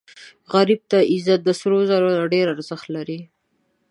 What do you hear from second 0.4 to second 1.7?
غریب ته عزت د